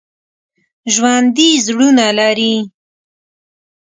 [0.93, 2.53] ژوندي زړونه لري